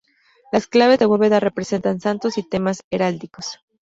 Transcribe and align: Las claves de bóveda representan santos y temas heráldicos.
Las 0.51 0.65
claves 0.65 0.97
de 0.97 1.05
bóveda 1.05 1.39
representan 1.39 2.01
santos 2.01 2.39
y 2.39 2.43
temas 2.43 2.83
heráldicos. 2.89 3.59